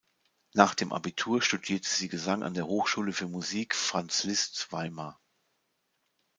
[0.55, 5.21] Nach dem Abitur studierte sie Gesang an der Hochschule für Musik Franz Liszt Weimar.